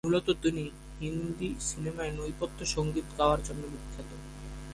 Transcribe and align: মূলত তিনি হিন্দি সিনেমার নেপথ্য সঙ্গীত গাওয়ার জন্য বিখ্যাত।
মূলত 0.05 0.27
তিনি 0.43 0.63
হিন্দি 0.99 1.49
সিনেমার 1.67 2.09
নেপথ্য 2.17 2.59
সঙ্গীত 2.75 3.07
গাওয়ার 3.17 3.39
জন্য 3.47 3.63
বিখ্যাত। 3.73 4.09